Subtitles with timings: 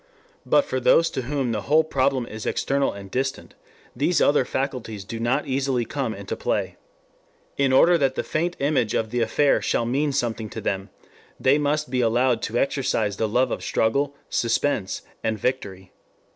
[0.47, 3.53] But for those to whom the whole problem is external and distant,
[3.95, 6.77] these other faculties do not easily come into play.
[7.55, 10.89] In order that the faint image of the affair shall mean something to them,
[11.39, 15.91] they must be allowed to exercise the love of struggle, suspense, and victory.